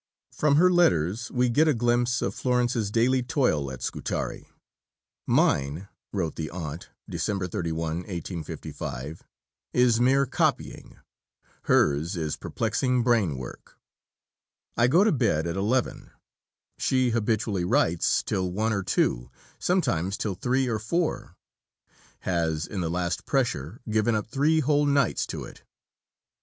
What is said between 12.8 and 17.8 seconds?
brain work. I go to bed at 11; she habitually